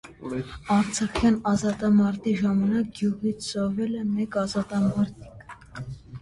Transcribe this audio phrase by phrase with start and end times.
[0.75, 5.55] Արցախյան ազատամարտի ժամանակ գյուղից զոհվել է մեկ ազատամարտիկ։